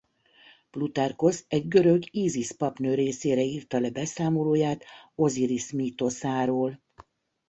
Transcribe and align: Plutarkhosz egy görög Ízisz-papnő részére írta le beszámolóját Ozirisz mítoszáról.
Plutarkhosz 0.71 1.45
egy 1.47 1.67
görög 1.67 2.03
Ízisz-papnő 2.15 2.93
részére 2.93 3.41
írta 3.41 3.79
le 3.79 3.91
beszámolóját 3.91 4.83
Ozirisz 5.15 5.71
mítoszáról. 5.71 6.81